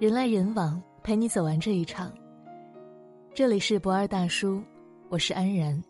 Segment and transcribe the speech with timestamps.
[0.00, 2.12] 人来人往，陪你走完这一场。
[3.34, 4.62] 这里是不二大叔，
[5.08, 5.82] 我是安然。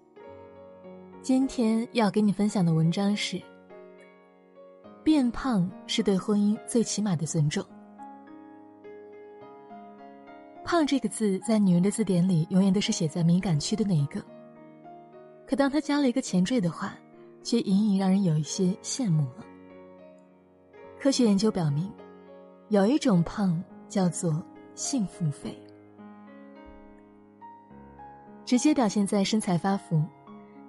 [1.20, 3.38] 今天要给你分享的文章是：
[5.04, 7.62] 变胖是对婚姻最起码的尊重。
[10.64, 14.24] 胖这个字在女人的字典里，永远都是写在敏感区的那一个。
[15.46, 16.96] 可当他加了一个前缀的话，
[17.42, 19.44] 却隐隐让人有一些羡慕了。
[20.98, 21.92] 科学研究表明，
[22.70, 23.62] 有一种胖。
[23.88, 24.42] 叫做
[24.74, 25.58] 幸福肥，
[28.44, 30.04] 直接表现在身材发福，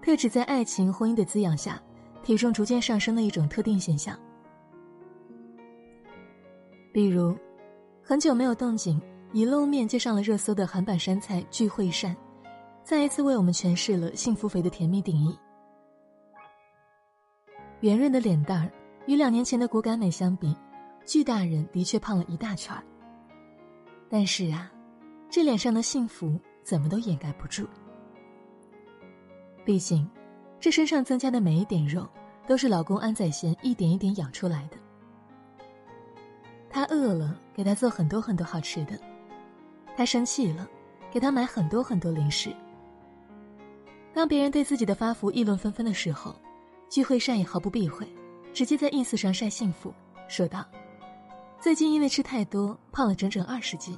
[0.02, 1.82] 特指在爱情婚姻的滋养下，
[2.24, 4.18] 体重逐渐上升的一种特定现象。
[6.92, 7.38] 比如，
[8.02, 9.00] 很久没有动静，
[9.32, 12.16] 一露面就上了热搜的韩版山菜聚会膳，
[12.84, 15.38] 再一次为我们诠释了幸福肥的甜蜜定义。
[17.82, 18.72] 圆润的脸蛋儿，
[19.06, 20.56] 与两年前的骨感美相比，
[21.06, 22.84] 巨大人的确胖了一大圈儿。
[24.10, 24.72] 但是啊，
[25.30, 27.68] 这脸上的幸福怎么都掩盖不住。
[29.64, 30.10] 毕竟，
[30.60, 32.08] 这身上增加的每一点肉，
[32.48, 34.78] 都是老公安宰贤一点一点养出来的。
[36.72, 38.96] 他饿了，给他做很多很多好吃的；
[39.96, 40.68] 他生气了，
[41.12, 42.52] 给他买很多很多零食。
[44.12, 46.36] 当别人对自己的发福议论纷纷的时候，
[46.90, 48.08] 聚会善也毫不避讳，
[48.54, 49.94] 直接在 ins 上晒幸福，
[50.28, 50.66] 说道。
[51.62, 53.98] 最近因为吃太多，胖了整整二十斤。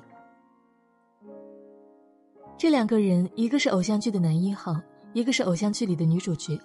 [2.57, 4.75] 这两个人，一个是偶像剧的男一号，
[5.13, 6.59] 一个是偶像剧里的女主角。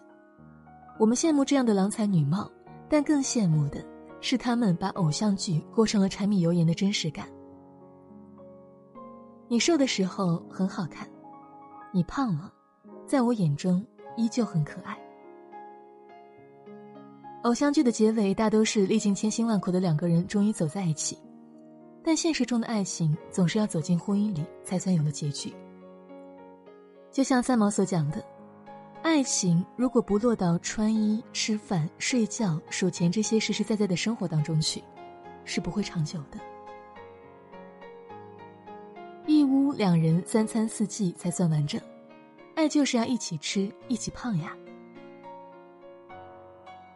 [0.99, 2.51] 我们羡慕这样的郎才女貌，
[2.89, 3.85] 但更羡慕的
[4.23, 7.29] 是他们把偶像剧过成了柴米油盐的真实感。
[9.49, 11.07] 你瘦的时候很好看，
[11.93, 12.51] 你胖了，
[13.07, 13.85] 在我眼中
[14.17, 14.99] 依旧很可爱。
[17.47, 21.17] 偶像剧的结尾大都是历尽千辛万苦的两个人终于走在一起，
[22.03, 25.55] 但现实中的爱情总是要走进婚姻里才算有了结局。
[27.13, 28.21] 就像三毛所讲的，
[29.01, 34.83] 爱情如果不落到穿衣、吃饭、睡觉、数钱这些实实在在的生活当中去，
[35.45, 36.41] 是不会长久的。
[39.25, 41.81] 一屋两人三餐四季才算完整，
[42.57, 44.53] 爱就是要一起吃，一起胖呀。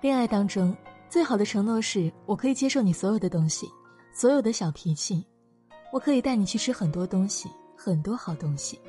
[0.00, 0.74] 恋爱当中，
[1.10, 3.68] 最好的承诺是我可以接受你所有的东西，
[4.14, 5.22] 所有的小脾气，
[5.92, 8.80] 我可以带你去吃很多东西，很多好东西。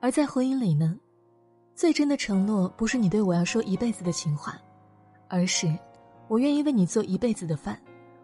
[0.00, 0.94] 而在婚姻里呢，
[1.74, 4.54] 最真的承诺不是你对我要说一辈子的情话，
[5.28, 5.66] 而是
[6.28, 7.80] 我愿意为你做一辈子的饭，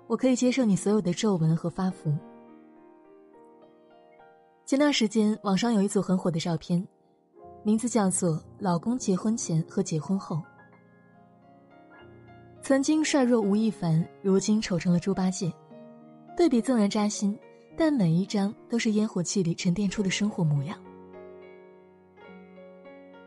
[0.06, 2.15] 我可以接受你所有的皱纹和发福。
[4.67, 6.87] 前段时间网上有一组很火的照片，
[7.62, 10.43] 名字叫做“老公结婚前和结婚后”。
[12.64, 15.52] 曾经帅若吴亦凡，如今丑成了猪八戒，
[16.34, 17.38] 对比纵然扎心，
[17.76, 20.75] 但每一张都是烟火气里沉淀出的生活模样。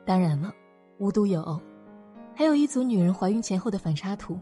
[0.04, 0.52] 当然了，
[0.98, 1.62] 无独有偶，
[2.34, 4.40] 还有一组女人怀孕前后的反差图。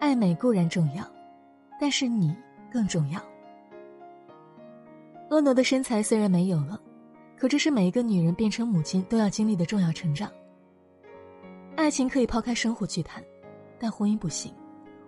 [0.00, 1.08] 爱美固然重要，
[1.80, 2.36] 但是你
[2.72, 3.20] 更重要。
[5.30, 6.76] 婀娜的身材虽然没有了，
[7.36, 10.28] 可这是每一个女人变成母亲都要经历的重要成长。
[11.82, 13.20] 爱情可以抛开生活去谈，
[13.76, 14.54] 但婚姻不行，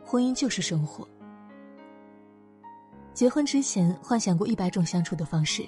[0.05, 1.09] 婚姻就是生活。
[3.13, 5.65] 结婚之前幻想过一百种相处的方式，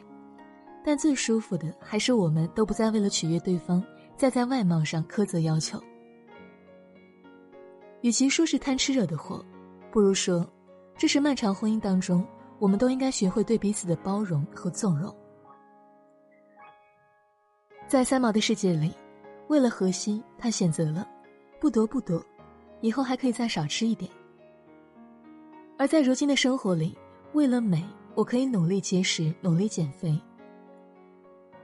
[0.85, 3.81] 但最舒服的还是我们都不再为了取悦对方，
[4.17, 5.81] 再在外貌上苛责要求。
[8.01, 9.45] 与其说是贪吃惹的祸，
[9.93, 10.45] 不如说，
[10.99, 12.27] 这是漫长婚姻当中，
[12.59, 15.17] 我们都应该学会对彼此的包容和纵容。
[17.87, 18.93] 在三毛的世界里。
[19.49, 21.07] 为了荷西，他选择了
[21.61, 22.23] 不多不多，
[22.81, 24.11] 以后还可以再少吃一点。
[25.79, 26.97] 而在如今的生活里，
[27.33, 27.85] 为了美，
[28.15, 30.19] 我可以努力节食，努力减肥。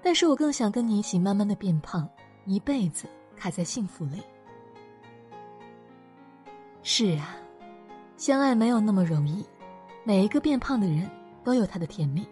[0.03, 2.09] 但是我更想跟你一起慢慢的变胖，
[2.45, 4.23] 一辈子卡在幸福里。
[6.83, 7.37] 是啊，
[8.17, 9.45] 相爱没有那么容易，
[10.05, 11.09] 每一个变胖的人
[11.45, 12.27] 都有他的甜蜜。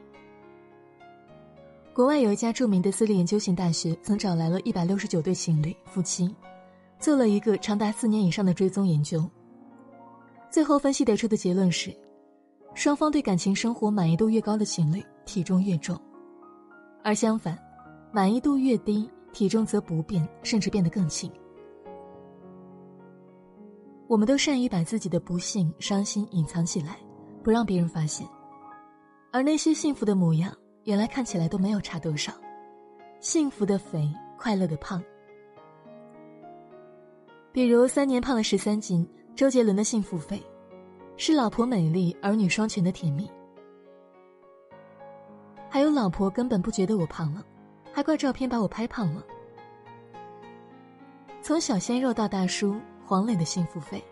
[1.92, 6.34] 国外有一家著名的私立研究型大学，曾找来了一百六十九对情侣夫妻，
[7.00, 9.28] 做了一个长达四年以上的追踪研究。
[10.48, 11.94] 最后分析得出的结论是，
[12.74, 15.96] 双方对感情生活满意度越高的情侣，体重越重；
[17.02, 17.58] 而相反，
[18.12, 21.30] 满意度越低，体重则不变，甚至变得更轻。
[24.06, 26.96] 我们都善于把自己的不幸、伤心隐藏起来，
[27.42, 28.26] 不让别人发现，
[29.32, 30.56] 而那些幸福的模样。
[30.84, 32.32] 原来看起来都没有差多少，
[33.20, 35.02] 幸福的肥，快乐的胖。
[37.52, 40.42] 比如三年胖了十三斤，周杰伦的幸福肥，
[41.16, 43.30] 是老婆美丽、儿女双全的甜蜜。
[45.68, 47.44] 还有老婆根本不觉得我胖了，
[47.92, 49.22] 还怪照片把我拍胖了。
[51.42, 54.02] 从小鲜肉到大叔，黄磊的幸福费，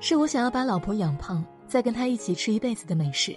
[0.00, 3.36] 是我想要把老婆养胖，再跟他一起吃一辈子的美食。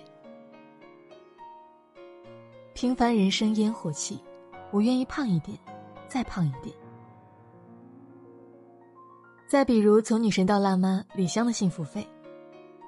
[2.73, 4.19] 平凡人生烟火气，
[4.71, 5.57] 我愿意胖一点，
[6.07, 6.75] 再胖一点。
[9.47, 12.07] 再比如，从女神到辣妈，李湘的幸福费，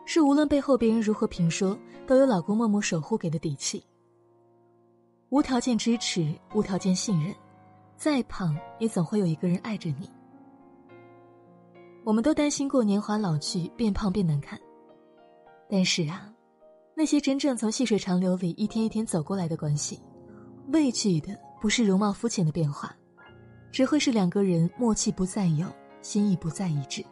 [0.05, 1.77] 是无论背后别人如何评说，
[2.07, 3.85] 都有老公默默守护给的底气。
[5.29, 7.33] 无条件支持，无条件信任，
[7.95, 10.09] 再胖也总会有一个人爱着你。
[12.03, 14.59] 我们都担心过年华老去，变胖变难看，
[15.69, 16.31] 但是啊。
[16.97, 19.99] 那些真正从细水长流里一天一天走过来的关系，
[20.71, 22.95] 畏惧的不是容貌肤浅的变化，
[23.69, 25.67] 只会是两个人默契不再有，
[26.01, 27.03] 心意不再一致。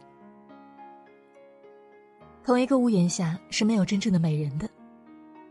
[2.45, 4.69] 同一个屋檐下是没有真正的美人的，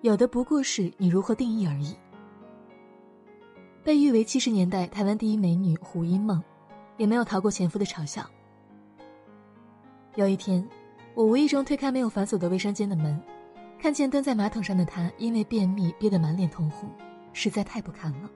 [0.01, 1.95] 有的不过是你如何定义而已。
[3.85, 6.43] 被誉为七十年代台湾第一美女胡因梦，
[6.97, 8.25] 也没有逃过前夫的嘲笑。
[10.15, 10.67] 有一天，
[11.15, 13.21] 我无意中推开没有反锁的卫生间的门。
[13.83, 16.89] 看见蹲在马桶上的他，因为便秘憋得满脸通红，
[17.33, 18.31] 实在太不堪了。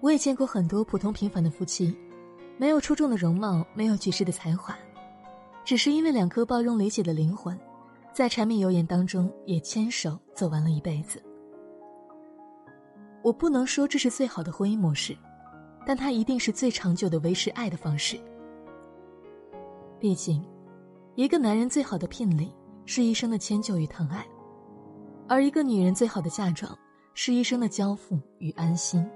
[0.00, 1.96] 我也见过很多普通平凡的夫妻，
[2.58, 4.76] 没有出众的容貌，没有绝世的才华，
[5.64, 7.56] 只是因为两颗包容理解的灵魂，
[8.12, 11.22] 在柴米油盐当中也牵手走完了一辈子。
[13.22, 15.16] 我不能说这是最好的婚姻模式，
[15.86, 18.18] 但它一定是最长久的维持爱的方式。
[20.00, 20.44] 毕竟，
[21.14, 22.52] 一个男人最好的聘礼。
[22.84, 24.26] 是一生的迁就与疼爱，
[25.28, 26.76] 而一个女人最好的嫁妆，
[27.14, 29.08] 是一生的交付与安心。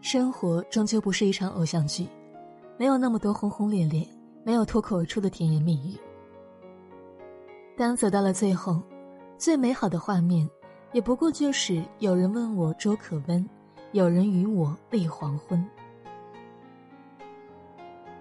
[0.00, 2.06] 生活终究不是一场偶像剧，
[2.78, 4.06] 没有那么多轰轰烈烈，
[4.44, 5.98] 没有脱口而出的甜言蜜语。
[7.76, 8.80] 当走到了最后，
[9.38, 10.48] 最美好的画面，
[10.92, 13.48] 也不过就是有人问我粥可温，
[13.92, 15.64] 有人与我立黄昏。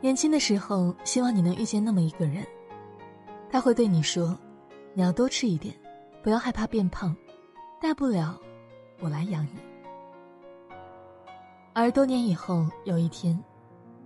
[0.01, 2.45] 年轻的时候，希望你能遇见那么一个人。
[3.55, 4.37] 他会对你说
[4.93, 5.73] ：“你要多吃一点，
[6.21, 7.15] 不要害怕变胖，
[7.79, 8.37] 大不了
[8.99, 9.51] 我来养你。”
[11.71, 13.41] 而多年以后，有一天，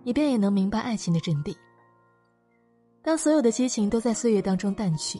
[0.03, 1.57] 你便也能明白爱情的真谛。
[3.01, 5.19] 当所有的激情都在岁月当中淡去，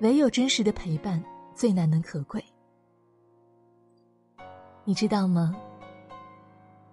[0.00, 1.22] 唯有真实的陪伴
[1.54, 2.42] 最难能可贵。
[4.82, 5.54] 你知道吗？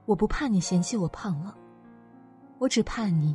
[0.05, 1.57] 我不怕你嫌弃我胖了，
[2.57, 3.33] 我只怕你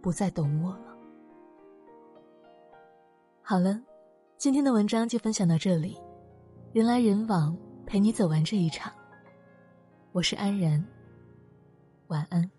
[0.00, 0.95] 不再懂我了。
[3.48, 3.80] 好了，
[4.38, 5.96] 今天的文章就分享到这里。
[6.72, 7.56] 人来人往，
[7.86, 8.92] 陪你走完这一场。
[10.10, 10.84] 我是安然，
[12.08, 12.50] 晚安。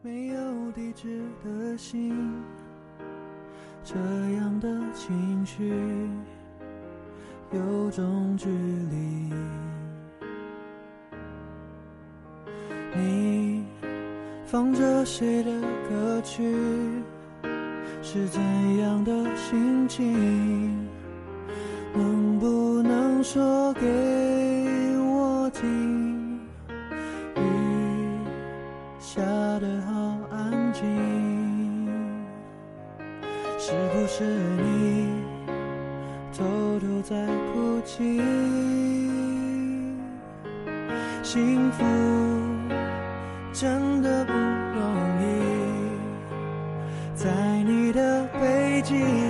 [0.00, 2.16] 没有地址的信，
[3.82, 3.96] 这
[4.36, 6.08] 样的情绪
[7.50, 9.34] 有种距离。
[12.94, 13.66] 你
[14.46, 15.50] 放着谁的
[15.88, 16.54] 歌曲？
[18.02, 18.40] 是怎
[18.78, 20.88] 样的心情？
[21.94, 23.86] 能不能说给
[24.98, 26.40] 我听？
[27.36, 27.40] 雨
[28.98, 29.20] 下
[29.60, 29.92] 得好
[30.30, 30.82] 安静，
[33.58, 35.08] 是不是你
[36.32, 36.44] 偷
[36.80, 38.20] 偷在哭泣？
[41.22, 41.84] 幸福
[43.52, 45.09] 真的不容易，
[48.98, 49.29] 有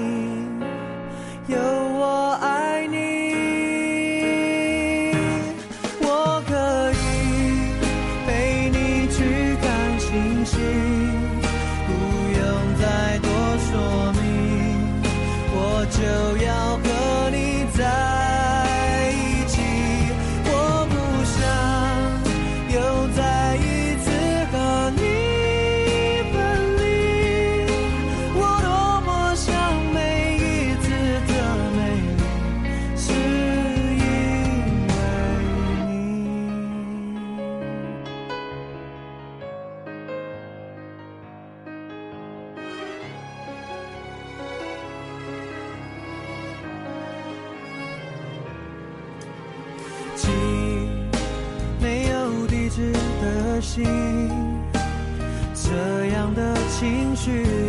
[53.60, 53.84] 心，
[55.54, 57.59] 这样的情绪。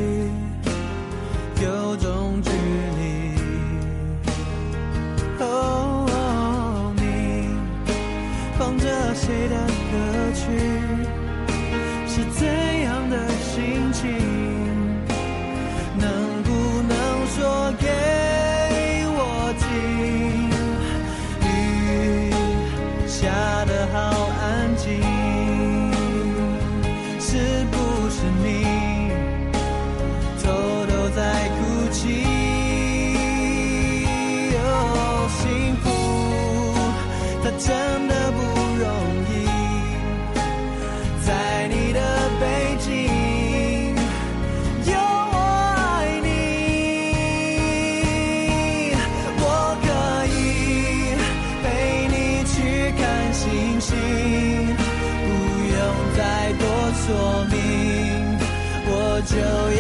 [59.31, 59.70] 就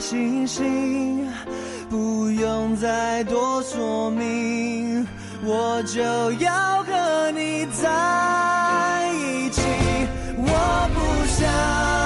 [0.00, 1.26] 星星
[1.88, 5.06] 不用再多说明
[5.44, 9.62] 我就要和你在一起。
[10.38, 12.05] 我不想